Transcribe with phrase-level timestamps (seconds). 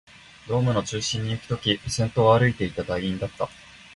[0.47, 3.47] ドームの中心にいくとき、先頭を歩いていた隊員だった